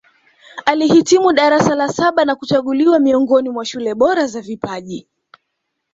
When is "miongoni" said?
2.99-3.49